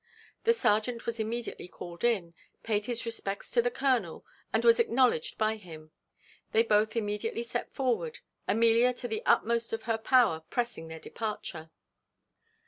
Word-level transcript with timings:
The 0.45 0.53
serjeant 0.53 1.05
was 1.05 1.19
immediately 1.19 1.67
called 1.67 2.03
in, 2.03 2.33
paid 2.63 2.87
his 2.87 3.05
respects 3.05 3.51
to 3.51 3.61
the 3.61 3.69
colonel, 3.69 4.25
and 4.51 4.65
was 4.65 4.79
acknowledged 4.79 5.37
by 5.37 5.57
him. 5.57 5.91
They 6.53 6.63
both 6.63 6.95
immediately 6.95 7.43
set 7.43 7.71
forward, 7.71 8.17
Amelia 8.47 8.93
to 8.95 9.07
the 9.07 9.23
utmost 9.27 9.73
of 9.73 9.83
her 9.83 9.99
power 9.99 10.39
pressing 10.49 10.87
their 10.87 10.97
departure. 10.99 11.69